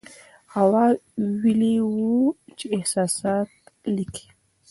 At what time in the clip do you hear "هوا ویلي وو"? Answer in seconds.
0.55-2.35